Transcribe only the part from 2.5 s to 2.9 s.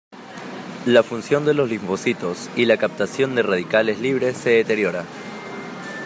y la